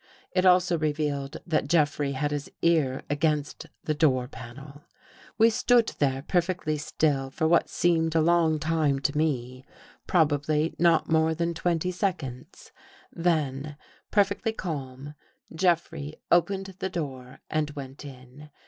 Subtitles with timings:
[0.31, 4.81] It also revealed that Jeffrey had his ear against the door panel.
[5.37, 9.15] We stood there perfectly still for what seemed a 220 THE HOUSEBREAKERS long time to
[9.19, 9.65] me,
[10.07, 12.71] probably not more than twenty seconds.
[13.13, 13.77] Then,
[14.09, 15.13] perfectly calm,
[15.53, 18.49] Jeffrey opened the door and went in.